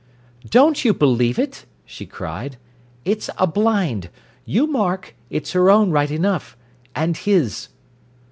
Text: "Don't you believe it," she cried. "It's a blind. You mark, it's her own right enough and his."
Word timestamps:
"Don't 0.49 0.83
you 0.83 0.95
believe 0.95 1.37
it," 1.37 1.67
she 1.85 2.07
cried. 2.07 2.57
"It's 3.05 3.29
a 3.37 3.45
blind. 3.45 4.09
You 4.45 4.65
mark, 4.65 5.13
it's 5.29 5.51
her 5.51 5.69
own 5.69 5.91
right 5.91 6.09
enough 6.09 6.57
and 6.95 7.15
his." 7.15 7.67